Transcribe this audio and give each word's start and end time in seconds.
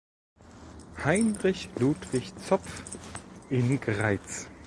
Heinrich 1.05 1.69
Ludwig 1.77 2.33
Zopf 2.39 2.81
in 3.51 3.79
Greiz. 3.79 4.47